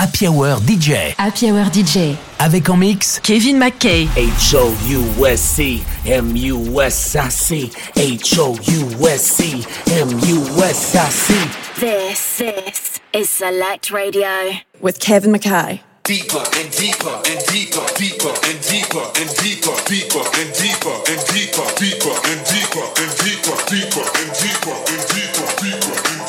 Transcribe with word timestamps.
Happy 0.00 0.26
Hour 0.28 0.56
DJ. 0.60 1.14
Happy 1.18 1.50
Hour 1.50 1.66
DJ. 1.70 2.16
Avec 2.38 2.70
en 2.70 2.76
mix 2.78 3.20
Kevin 3.22 3.58
McKay. 3.58 4.08
H-O-U-S-C, 4.16 5.82
M-U-S-I-C, 6.06 7.70
H-O-U-S-C, 7.96 9.66
M-U-S-I-C. 10.00 11.34
This, 11.78 12.38
this 12.38 13.00
is 13.12 13.28
Select 13.28 13.90
Radio. 13.90 14.56
With 14.80 14.98
Kevin 15.00 15.32
McKay. 15.32 15.80
Deeper 16.04 16.44
and 16.56 16.70
deeper 16.70 17.20
and 17.28 17.44
deeper, 17.52 17.84
deeper 17.98 18.32
and 18.48 18.58
deeper 18.64 19.04
and 19.04 19.28
deeper, 19.36 19.76
deeper 19.84 20.24
and 20.40 20.50
deeper 20.56 20.96
and 21.12 21.20
deeper, 21.28 21.66
deeper 21.76 22.16
and 22.24 22.40
deeper 22.48 22.88
and 22.96 23.12
deeper, 23.20 23.56
deeper 23.68 24.00
and 24.16 24.32
deeper 24.40 24.74
and 24.88 25.04
deeper, 25.12 25.46
deeper 25.60 26.19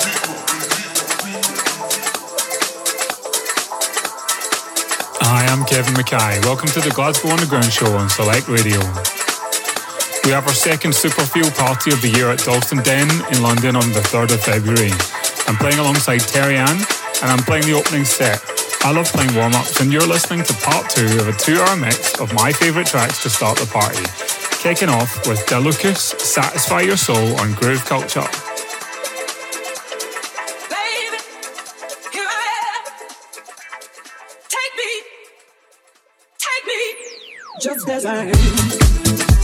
Hi, 5.23 5.45
I'm 5.45 5.66
Kevin 5.66 5.93
McKay. 5.93 6.43
Welcome 6.45 6.70
to 6.70 6.81
the 6.81 6.89
Glasgow 6.89 7.30
Underground 7.30 7.71
Show 7.71 7.93
on 7.93 8.09
Select 8.09 8.48
Radio. 8.48 8.81
We 10.25 10.34
have 10.34 10.49
our 10.49 10.53
second 10.53 10.95
Super 10.95 11.21
Feel 11.21 11.49
party 11.52 11.91
of 11.94 12.02
the 12.02 12.09
year 12.09 12.31
at 12.31 12.39
Dalston 12.39 12.81
Den 12.81 13.05
in 13.31 13.41
London 13.44 13.75
on 13.75 13.85
the 13.94 14.02
3rd 14.02 14.34
of 14.34 14.41
February. 14.41 14.89
I'm 15.45 15.55
playing 15.61 15.77
alongside 15.77 16.21
Terry 16.25 16.57
Ann 16.57 16.73
and 17.21 17.30
I'm 17.30 17.45
playing 17.45 17.70
the 17.70 17.73
opening 17.73 18.03
set. 18.03 18.41
I 18.81 18.91
love 18.91 19.13
playing 19.13 19.35
warm 19.35 19.53
ups, 19.53 19.80
and 19.80 19.94
you're 19.94 20.07
listening 20.07 20.41
to 20.41 20.53
part 20.66 20.89
two 20.89 21.05
of 21.22 21.27
a 21.30 21.33
two 21.38 21.61
hour 21.61 21.77
mix 21.77 22.19
of 22.19 22.33
my 22.33 22.52
favourite 22.52 22.88
tracks 22.88 23.22
to 23.22 23.30
start 23.30 23.59
the 23.59 23.69
party. 23.69 24.02
Kicking 24.58 24.89
off 24.89 25.27
with 25.27 25.45
DeLucas, 25.45 26.19
Satisfy 26.19 26.81
Your 26.81 26.97
Soul 26.97 27.39
on 27.39 27.53
Groove 27.53 27.85
Culture. 27.85 28.25
Just 37.62 37.88
as 37.90 38.06
I 38.06 38.26
am. 38.26 39.41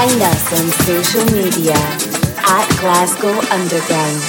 Find 0.00 0.22
us 0.22 0.52
on 0.58 0.66
social 0.86 1.24
media 1.26 1.76
at 1.76 2.66
Glasgow 2.80 3.38
Underground. 3.52 4.22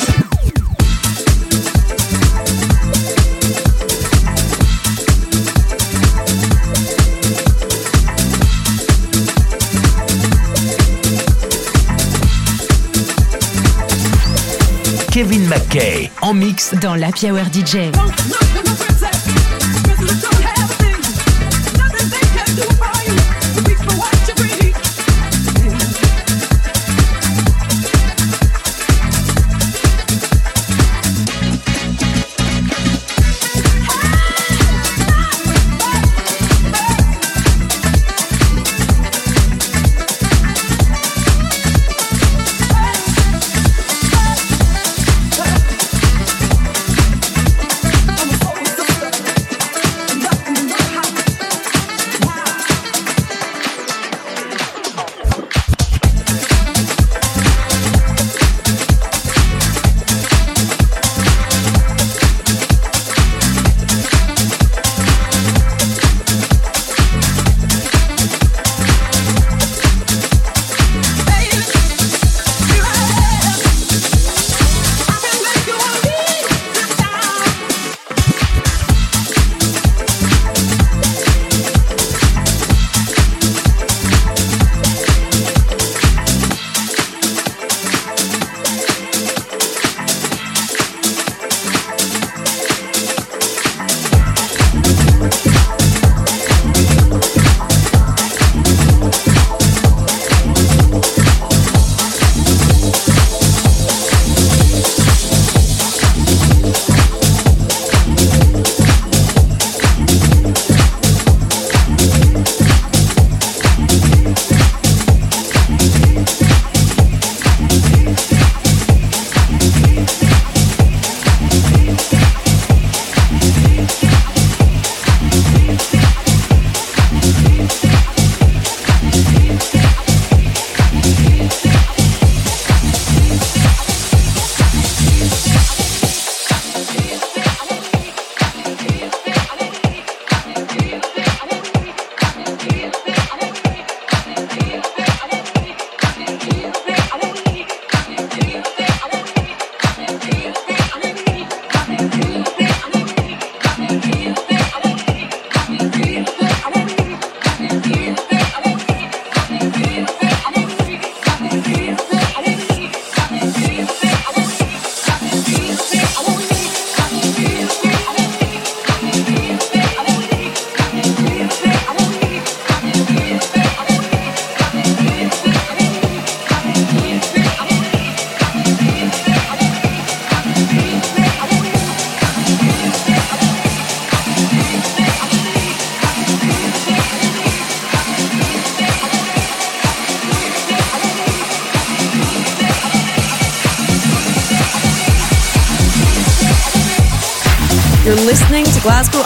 Kevin 15.09 15.47
McKay 15.47 16.11
en 16.21 16.33
mix 16.33 16.73
dans 16.81 16.95
la 16.95 17.07
Hour 17.07 17.45
DJ. 17.53 17.91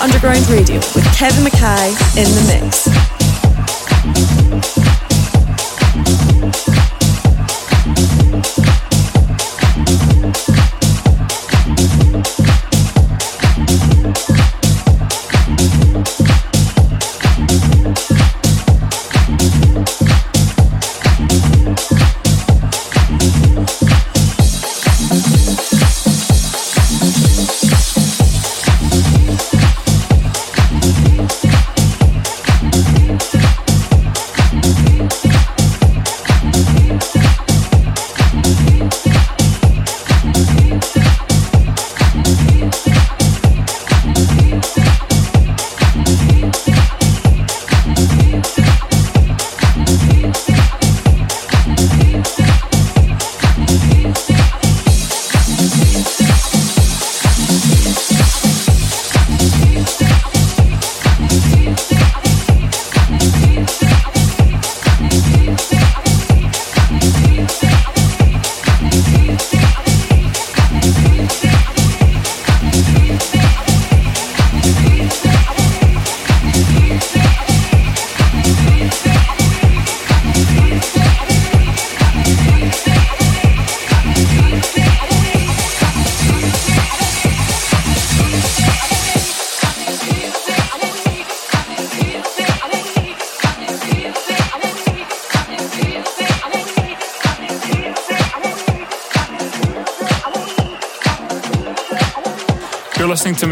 Underground 0.05 0.47
Radio 0.49 0.75
with 0.93 1.03
Kevin 1.15 1.43
McKay 1.43 1.89
in 2.15 2.25
the 2.25 2.61
mix. 2.61 2.84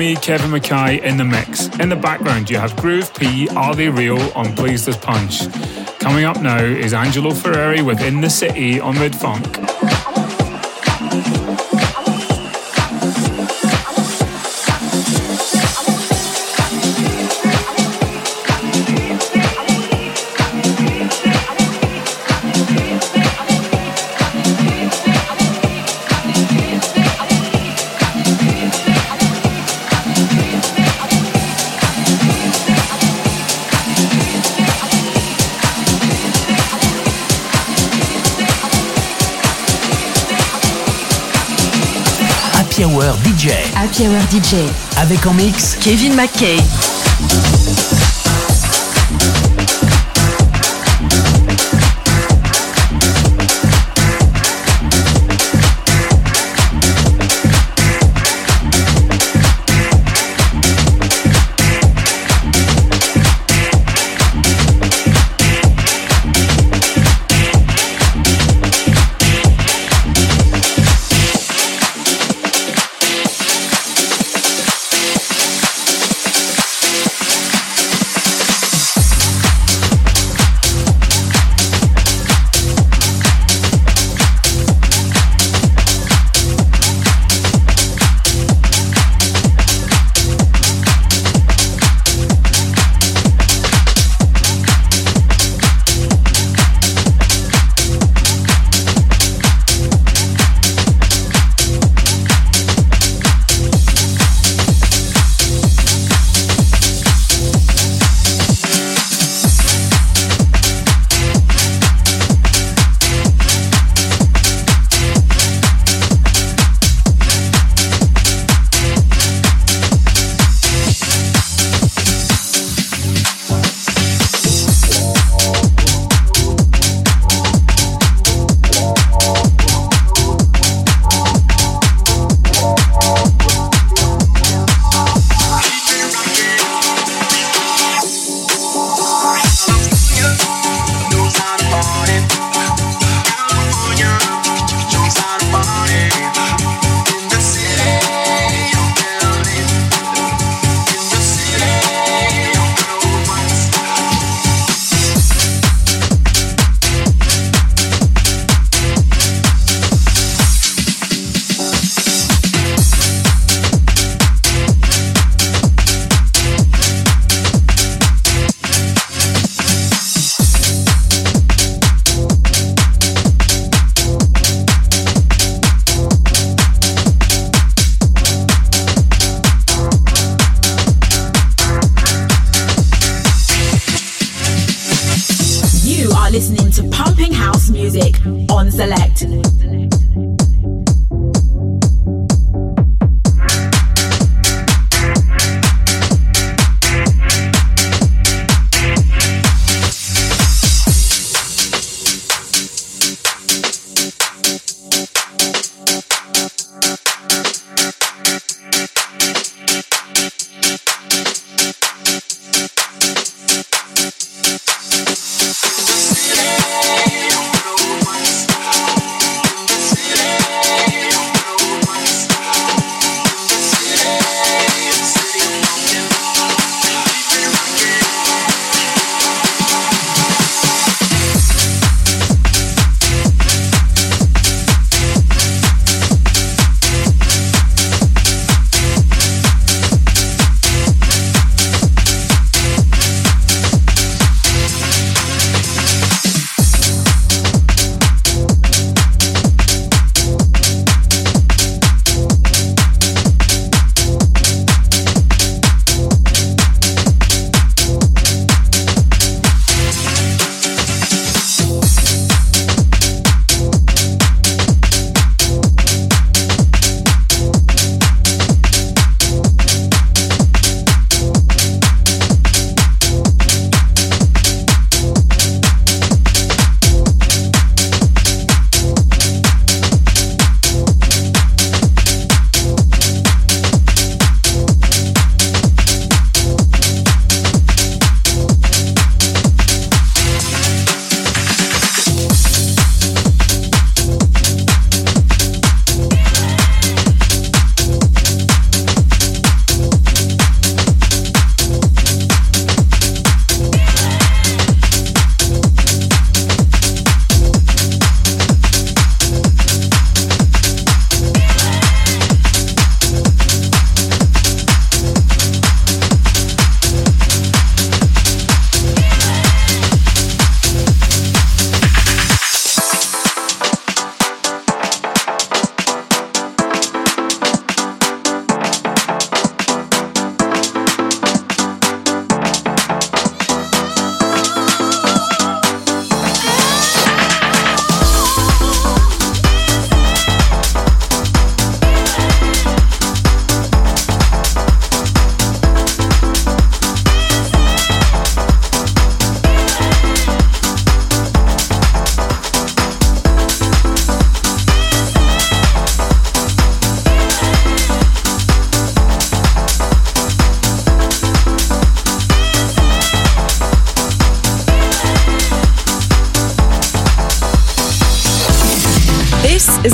Me, 0.03 0.15
Kevin 0.17 0.51
McKay, 0.51 1.01
in 1.01 1.15
the 1.15 1.23
mix. 1.23 1.67
In 1.79 1.87
the 1.87 1.95
background, 1.95 2.49
you 2.49 2.57
have 2.57 2.75
Groove 2.75 3.13
P, 3.15 3.47
Are 3.55 3.73
They 3.73 3.87
Real 3.87 4.19
on 4.35 4.53
Please 4.53 4.83
This 4.85 4.97
Punch. 4.97 5.49
Coming 5.97 6.25
up 6.25 6.41
now 6.41 6.61
is 6.61 6.93
Angelo 6.93 7.31
Ferrari 7.31 7.81
with 7.81 8.01
In 8.01 8.19
the 8.19 8.29
City 8.29 8.81
on 8.81 8.95
Mid 8.95 9.15
Funk. 9.15 9.62
Happy 43.83 44.07
Hour 44.07 44.21
DJ. 44.31 44.55
Avec 44.95 45.25
en 45.25 45.33
mix 45.33 45.75
Kevin 45.75 46.15
McKay. 46.15 46.55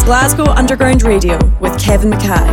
Glasgow 0.10 0.46
Underground 0.46 1.04
Radio 1.04 1.38
with 1.62 1.78
Kevin 1.80 2.10
McKay. 2.10 2.48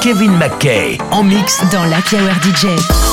Kevin 0.00 0.38
McKay 0.38 0.96
en 1.10 1.22
mix 1.22 1.60
dans 1.70 1.84
la 1.84 1.98
Hour 1.98 2.34
DJ. 2.42 3.09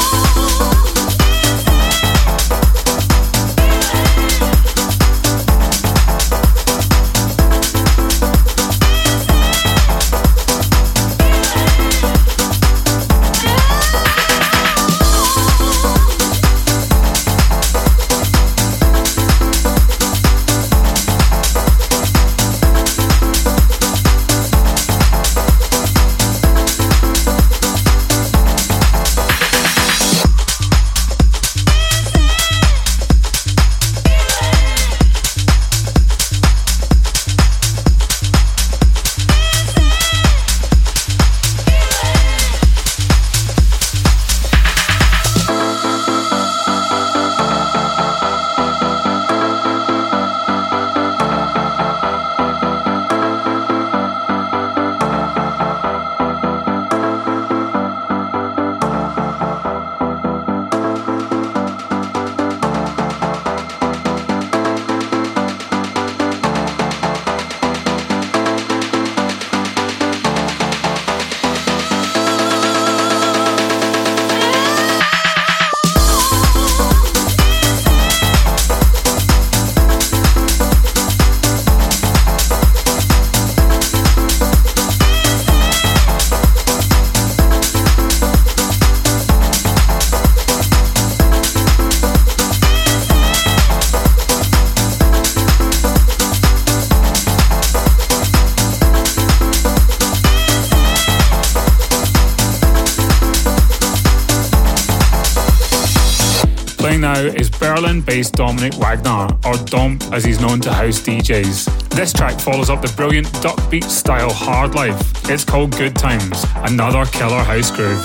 Berlin-based 107.79 108.33
Dominic 108.33 108.73
Wagner, 108.79 109.27
or 109.45 109.55
Domp 109.65 110.01
as 110.11 110.23
he's 110.23 110.41
known 110.41 110.59
to 110.61 110.73
house 110.73 110.99
DJs. 110.99 111.89
This 111.89 112.11
track 112.11 112.39
follows 112.39 112.71
up 112.71 112.81
the 112.81 112.91
brilliant 112.95 113.31
duck 113.43 113.59
beat 113.69 113.83
style 113.83 114.33
Hard 114.33 114.73
Life. 114.73 115.29
It's 115.29 115.43
called 115.43 115.77
Good 115.77 115.95
Times, 115.95 116.43
another 116.55 117.05
killer 117.05 117.43
house 117.43 117.69
groove. 117.69 118.03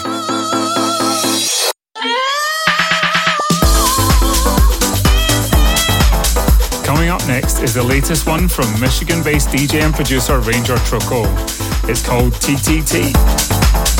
Coming 6.84 7.08
up 7.08 7.26
next 7.26 7.62
is 7.62 7.72
the 7.72 7.82
latest 7.82 8.26
one 8.26 8.48
from 8.48 8.78
Michigan 8.78 9.22
based 9.22 9.48
DJ 9.48 9.80
and 9.80 9.94
producer 9.94 10.38
Ranger 10.40 10.76
Trucco. 10.84 11.24
It's 11.88 12.06
called 12.06 12.34
TTT. 12.34 13.91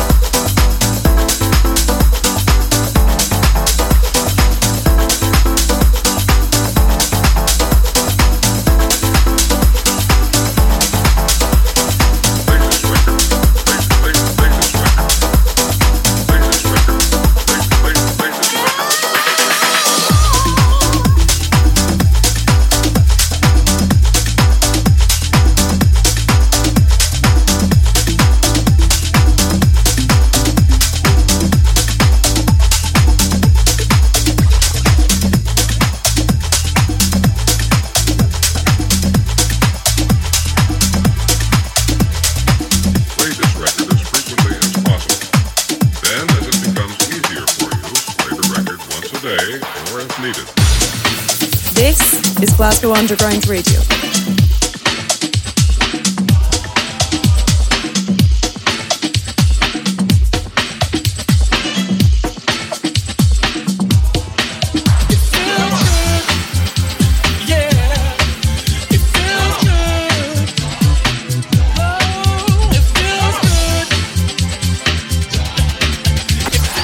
Glasgow 52.83 52.99
Underground 52.99 53.47
Radio. 53.47 53.81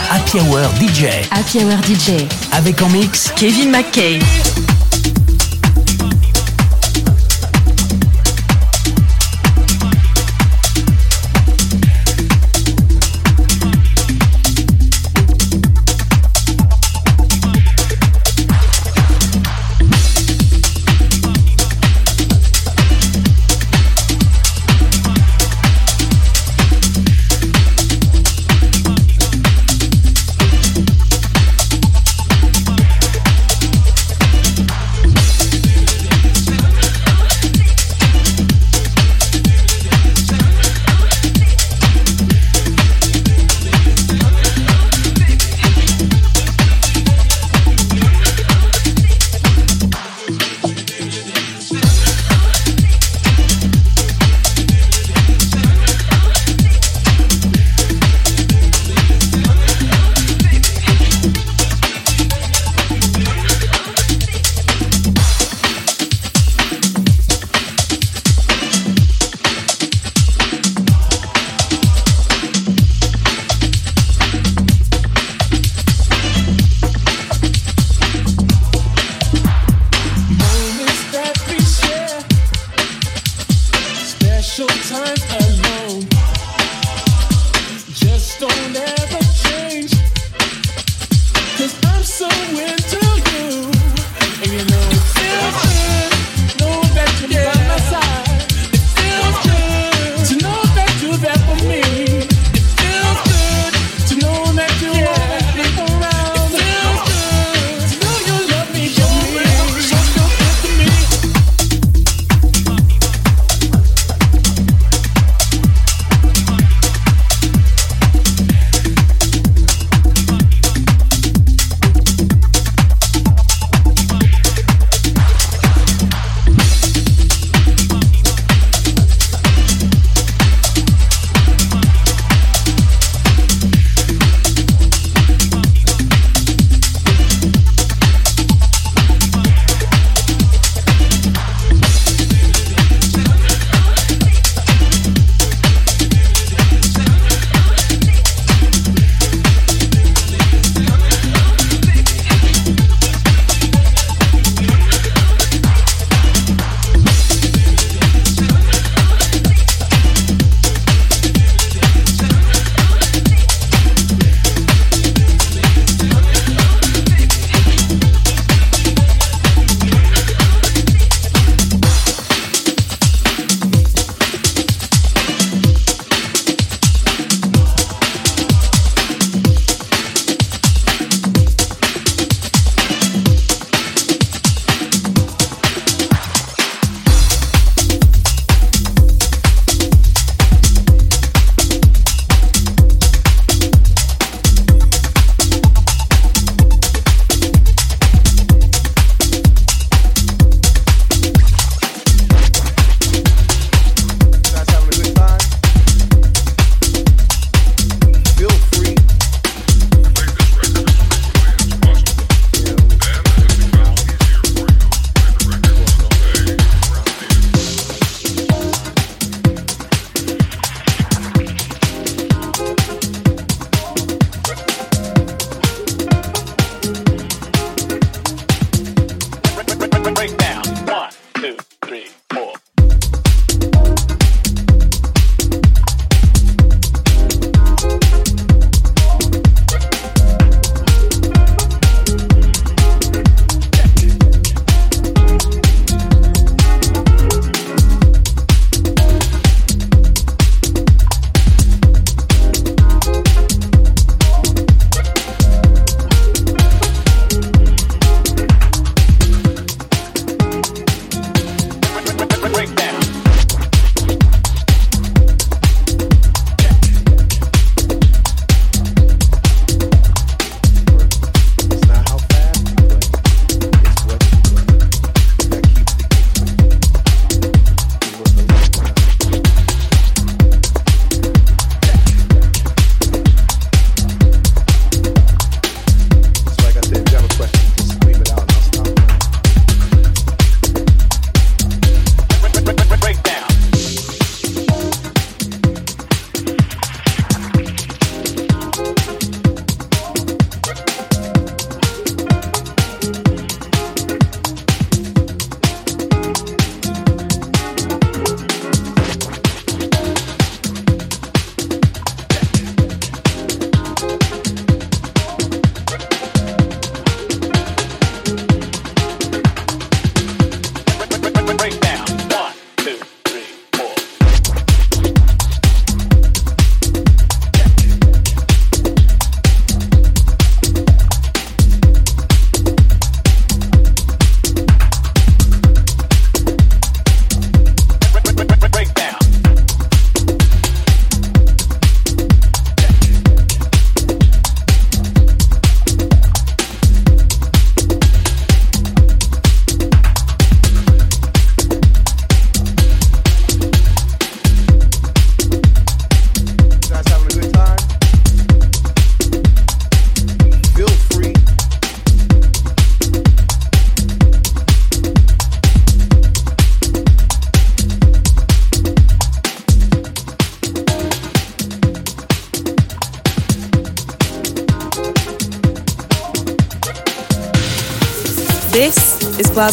Happy 0.08 0.38
Hour 0.38 0.68
DJ. 0.78 1.26
Happy 1.32 1.58
Hour 1.64 1.78
DJ. 1.82 2.28
Avec 2.52 2.80
en 2.82 2.88
mix 2.90 3.32
Kevin 3.34 3.70
McKay. 3.70 4.20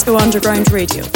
Glasgow 0.05 0.23
Underground 0.23 0.71
Radio. 0.71 1.14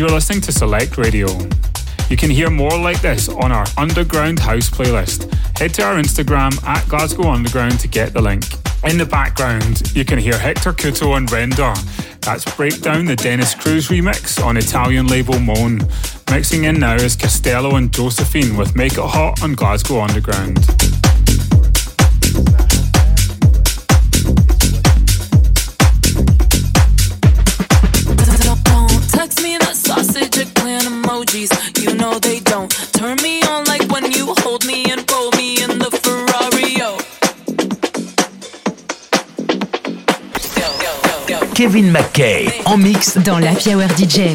You're 0.00 0.08
listening 0.08 0.40
to 0.40 0.50
Select 0.50 0.96
Radio. 0.96 1.28
You 2.08 2.16
can 2.16 2.30
hear 2.30 2.48
more 2.48 2.74
like 2.78 3.02
this 3.02 3.28
on 3.28 3.52
our 3.52 3.66
Underground 3.76 4.38
House 4.38 4.70
playlist. 4.70 5.30
Head 5.58 5.74
to 5.74 5.82
our 5.82 5.96
Instagram 5.96 6.58
at 6.64 6.88
Glasgow 6.88 7.28
Underground 7.28 7.78
to 7.80 7.86
get 7.86 8.14
the 8.14 8.22
link. 8.22 8.44
In 8.82 8.96
the 8.96 9.04
background, 9.04 9.94
you 9.94 10.06
can 10.06 10.18
hear 10.18 10.38
Hector 10.38 10.72
Couto 10.72 11.18
and 11.18 11.30
Render. 11.30 11.74
That's 12.22 12.50
Breakdown, 12.56 13.04
the 13.04 13.16
Dennis 13.16 13.54
Cruz 13.54 13.88
remix 13.88 14.42
on 14.42 14.56
Italian 14.56 15.06
label 15.06 15.38
Moan. 15.38 15.82
Mixing 16.30 16.64
in 16.64 16.80
now 16.80 16.94
is 16.94 17.14
Castello 17.14 17.76
and 17.76 17.92
Josephine 17.92 18.56
with 18.56 18.74
Make 18.74 18.94
It 18.94 19.00
Hot 19.00 19.42
on 19.42 19.52
Glasgow 19.52 20.00
Underground. 20.00 20.56
Kevin 41.60 41.90
McKay 41.90 42.46
en 42.64 42.78
mix 42.78 43.18
dans 43.18 43.38
la 43.38 43.50
Hour 43.50 43.86
DJ. 43.94 44.34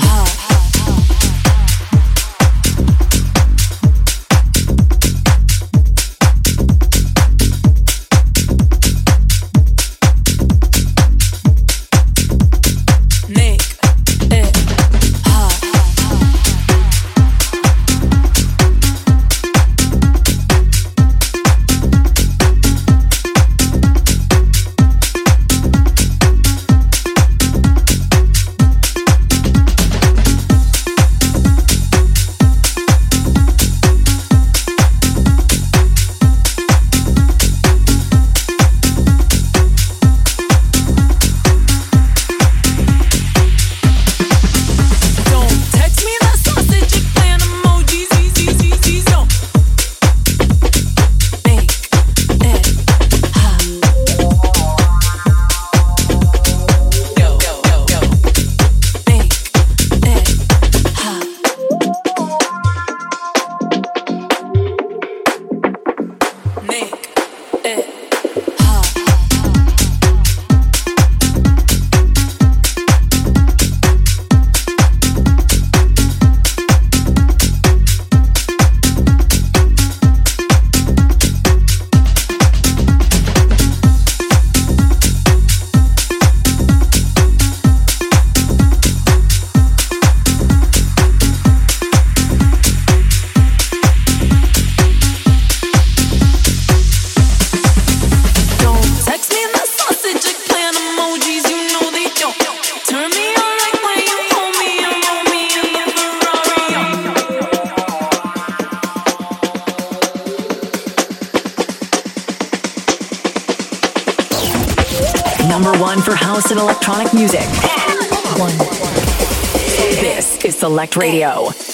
Select 120.76 120.98
Radio. 120.98 121.65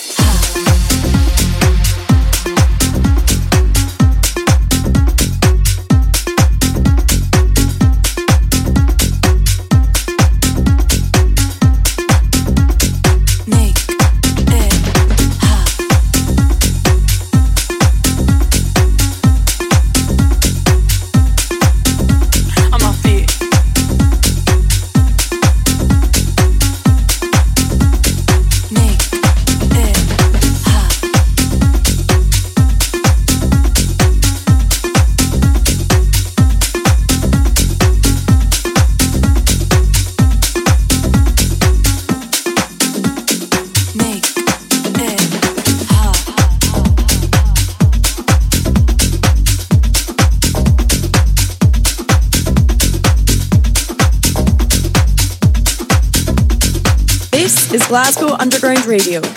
Radio 58.91 59.30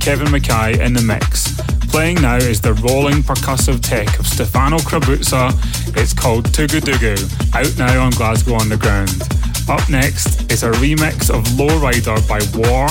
Kevin 0.00 0.28
McKay, 0.28 0.80
in 0.80 0.94
the 0.94 1.02
mix. 1.02 1.54
Playing 1.90 2.22
now 2.22 2.36
is 2.36 2.60
the 2.60 2.72
rolling 2.74 3.22
percussive 3.22 3.80
tech 3.82 4.18
of 4.18 4.26
Stefano 4.26 4.78
Crabuzza. 4.78 5.52
It's 5.96 6.14
called 6.14 6.46
Tugu 6.46 6.80
Dugu, 6.80 7.16
out 7.54 7.78
now 7.78 8.04
on 8.04 8.10
Glasgow 8.12 8.56
Underground. 8.56 9.22
Up 9.68 9.86
next 9.90 10.50
is 10.50 10.62
a 10.62 10.70
remix 10.72 11.28
of 11.28 11.58
Low 11.58 11.78
Rider 11.78 12.16
by 12.26 12.40
War 12.54 12.88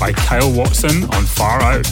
by 0.00 0.12
Kyle 0.12 0.52
Watson 0.52 1.04
on 1.14 1.24
Far 1.24 1.62
Out. 1.62 1.86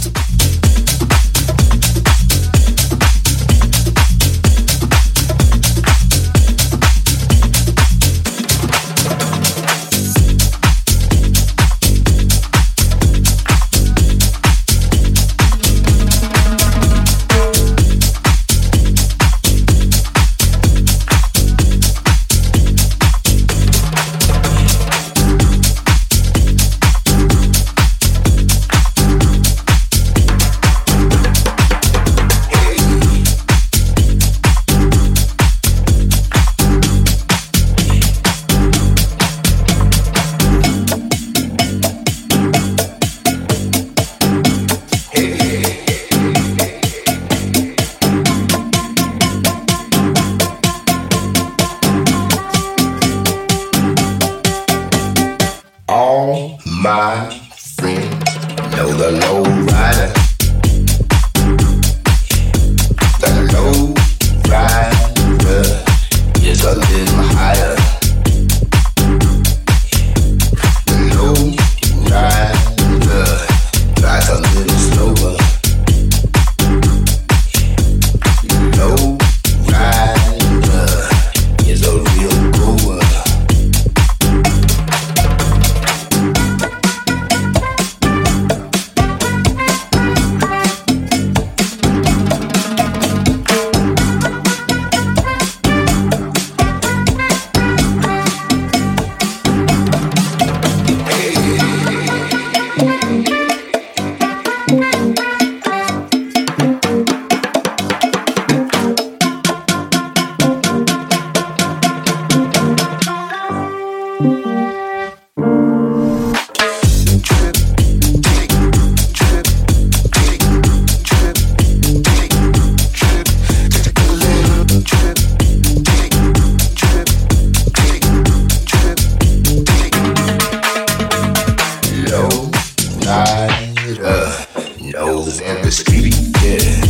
DJ. 134.97 136.87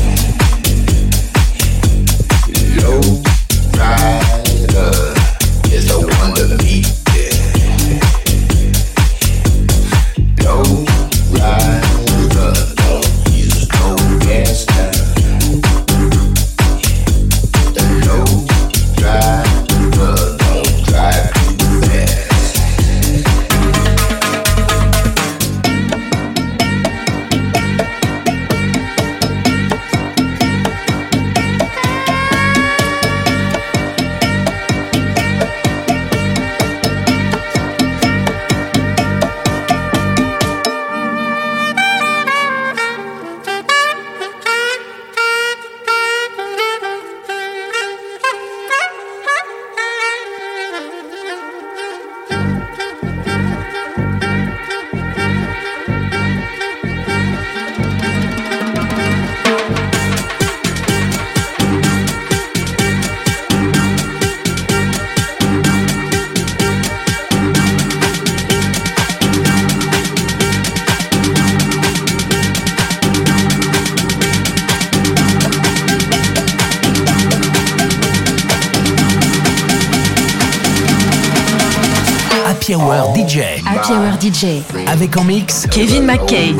Avec 84.88 85.16
en 85.16 85.22
mix 85.22 85.66
Kevin 85.70 86.04
McKay. 86.04 86.54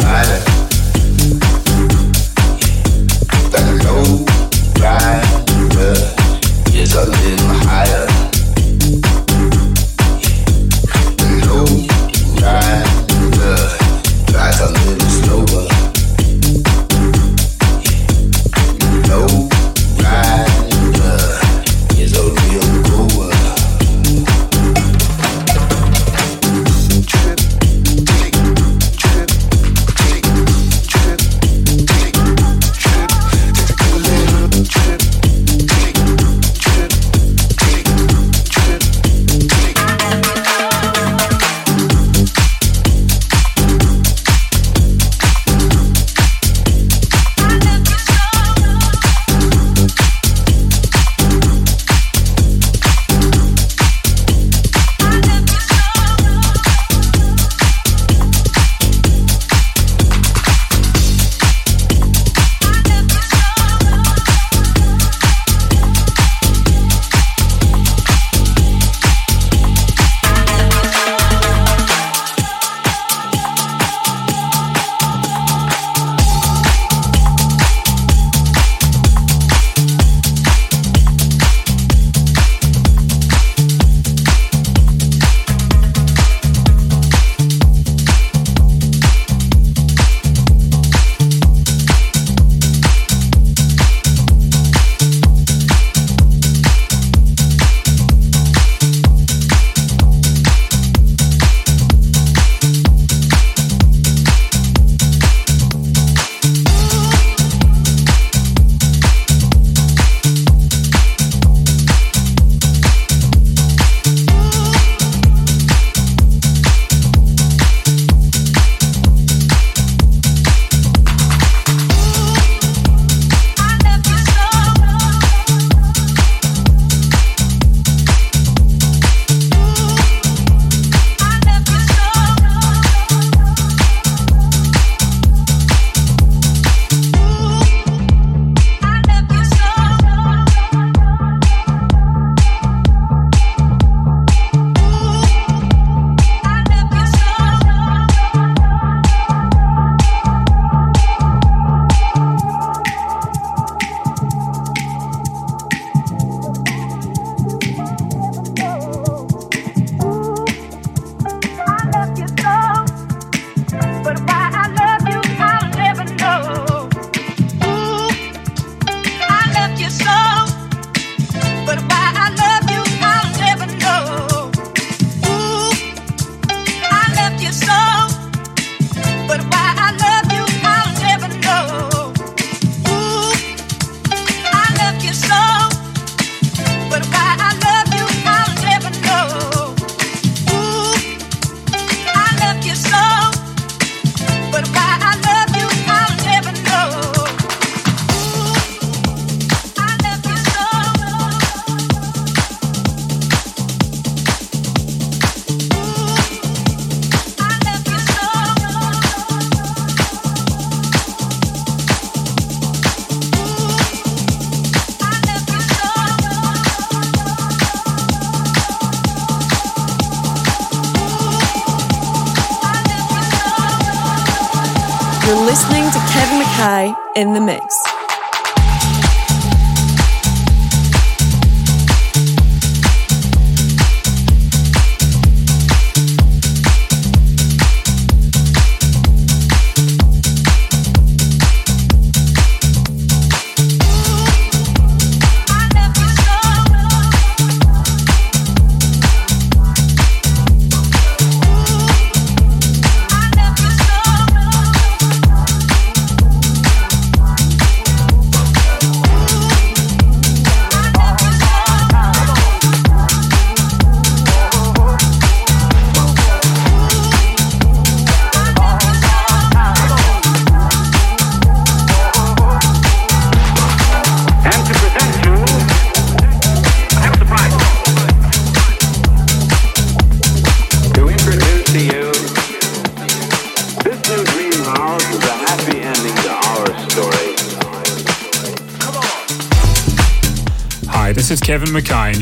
McKay 226.57 226.96
in 227.16 227.34
the 227.34 227.40
mix. 227.40 227.86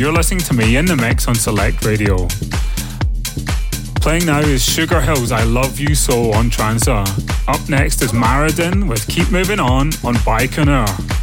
You're 0.05 0.12
listening 0.12 0.40
to 0.40 0.52
me 0.52 0.76
in 0.76 0.84
the 0.84 0.94
mix 0.94 1.28
on 1.28 1.34
Select 1.34 1.82
Radio. 1.82 2.28
Playing 4.02 4.26
now 4.26 4.40
is 4.40 4.62
Sugar 4.62 5.00
Hills 5.00 5.32
I 5.32 5.44
Love 5.44 5.80
You 5.80 5.94
So 5.94 6.30
on 6.32 6.50
Transa. 6.50 7.07
Up 7.48 7.66
next 7.70 8.02
is 8.02 8.12
Maradin 8.12 8.86
with 8.86 9.09
Keep 9.09 9.30
Moving 9.30 9.61
On 9.61 9.86
on 10.05 10.14
Baikonur. 10.16 11.14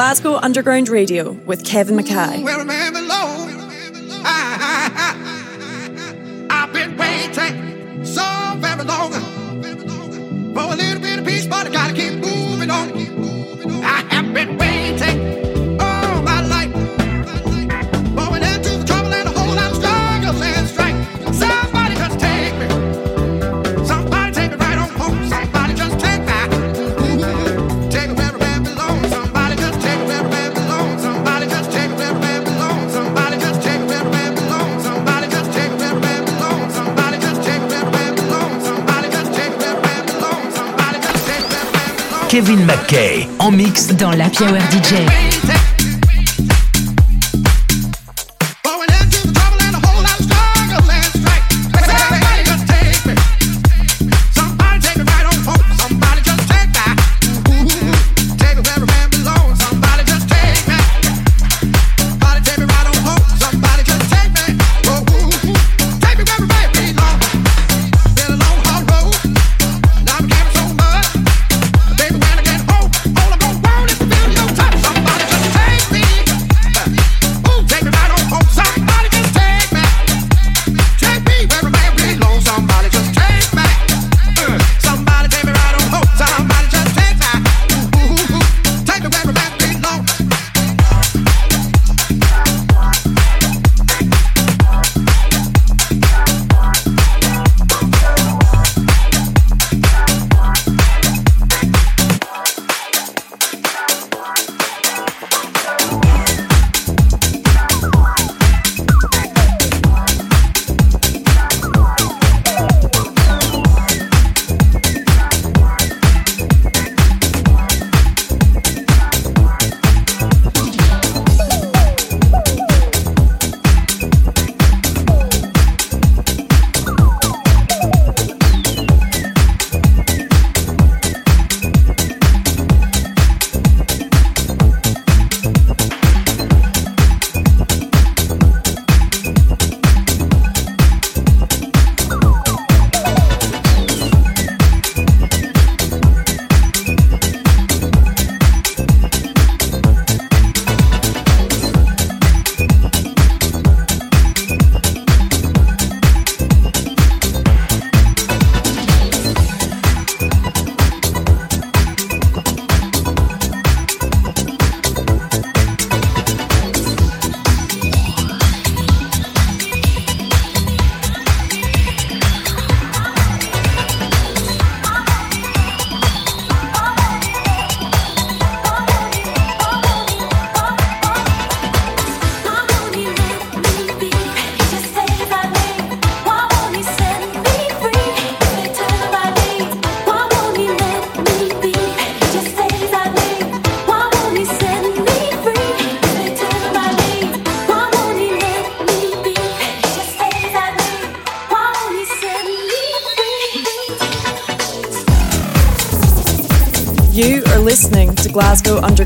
Glasgow 0.00 0.36
Underground 0.36 0.88
Radio 0.88 1.32
with 1.32 1.62
Kevin 1.62 1.94
McKay. 1.94 2.42
Kevin 42.40 42.64
McKay 42.64 43.28
en 43.38 43.50
mix 43.50 43.88
dans 43.88 44.12
la 44.12 44.30
Power 44.30 44.60
DJ. 44.70 45.29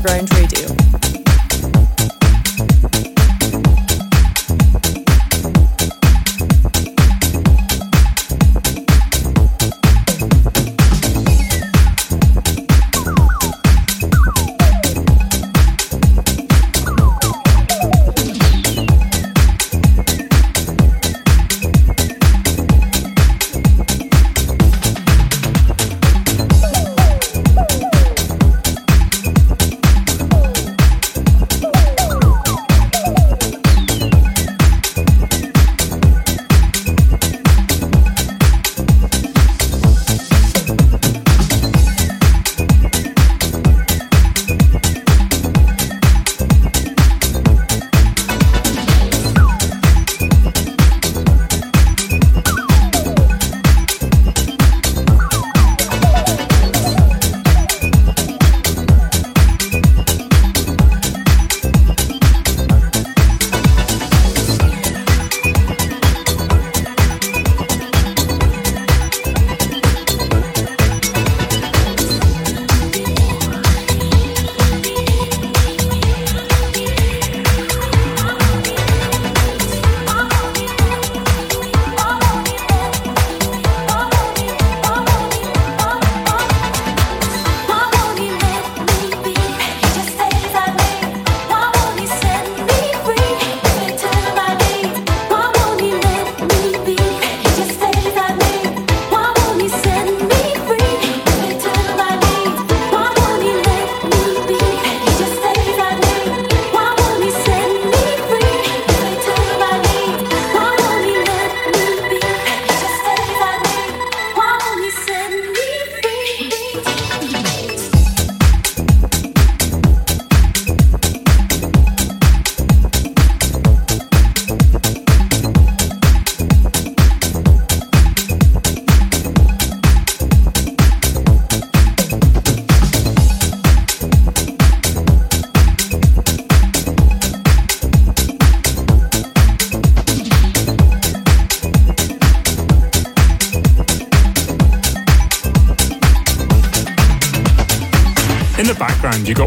Glasgow 0.05 0.19
Underground 0.19 0.54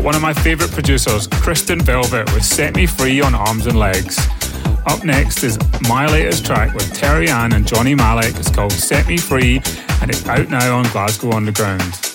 one 0.08 0.14
of 0.14 0.22
my 0.22 0.32
favourite 0.32 0.72
producers, 0.72 1.26
Kristen 1.26 1.78
Velvet, 1.82 2.32
with 2.32 2.42
Set 2.42 2.74
Me 2.74 2.86
Free 2.86 3.20
on 3.20 3.34
Arms 3.34 3.66
and 3.66 3.78
Legs. 3.78 4.18
Up 4.86 5.04
next 5.04 5.44
is 5.44 5.58
my 5.82 6.06
latest 6.06 6.46
track 6.46 6.72
with 6.72 6.90
Terry 6.94 7.28
Ann 7.28 7.52
and 7.52 7.66
Johnny 7.66 7.94
Malik. 7.94 8.34
It's 8.36 8.50
called 8.50 8.72
Set 8.72 9.06
Me 9.06 9.18
Free 9.18 9.60
and 10.00 10.10
it's 10.10 10.26
out 10.26 10.48
now 10.48 10.78
on 10.78 10.84
Glasgow 10.84 11.32
Underground. 11.32 12.07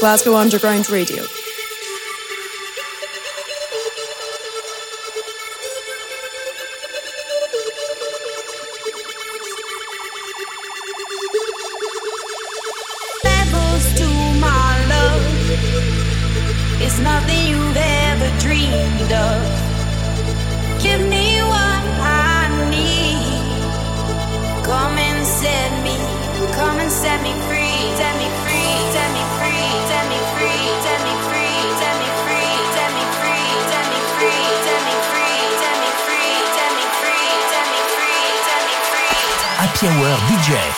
Glasgow 0.00 0.34
Underground 0.34 0.88
Radio. 0.88 1.39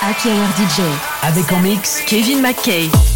Happy 0.04 0.30
DJ. 0.56 0.82
Avec 1.22 1.52
en 1.52 1.60
mix 1.60 2.02
Kevin 2.06 2.42
McKay. 2.42 3.11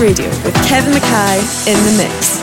Radio 0.00 0.28
with 0.44 0.54
Kevin 0.66 0.94
McKay 0.94 1.68
in 1.68 1.76
the 1.84 2.02
mix. 2.02 2.39